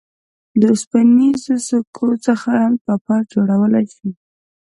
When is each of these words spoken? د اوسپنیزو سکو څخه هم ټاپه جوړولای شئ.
د 0.59 0.61
اوسپنیزو 0.71 1.55
سکو 1.67 2.09
څخه 2.25 2.49
هم 2.61 2.73
ټاپه 2.83 3.15
جوړولای 3.31 3.85
شئ. 3.95 4.09